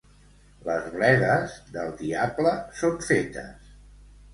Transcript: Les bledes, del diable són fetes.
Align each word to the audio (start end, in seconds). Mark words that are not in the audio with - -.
Les 0.69 0.87
bledes, 0.95 1.55
del 1.77 1.95
diable 2.03 2.59
són 2.83 3.01
fetes. 3.15 3.75